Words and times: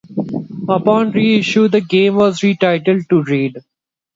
Upon 0.67 1.11
reissue 1.11 1.67
the 1.67 1.79
game 1.79 2.15
was 2.15 2.39
retitled 2.39 3.07
to 3.09 3.21
Raid. 3.21 3.57